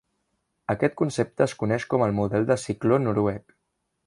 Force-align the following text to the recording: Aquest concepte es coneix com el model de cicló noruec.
Aquest 0.73 0.95
concepte 1.01 1.47
es 1.47 1.55
coneix 1.61 1.87
com 1.93 2.07
el 2.09 2.17
model 2.21 2.51
de 2.53 2.61
cicló 2.67 3.03
noruec. 3.05 3.59